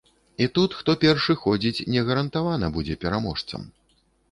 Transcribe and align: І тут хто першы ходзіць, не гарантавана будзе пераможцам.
І 0.45 0.45
тут 0.55 0.71
хто 0.77 0.95
першы 1.03 1.35
ходзіць, 1.43 1.85
не 1.97 2.01
гарантавана 2.09 2.73
будзе 2.79 2.99
пераможцам. 3.07 3.71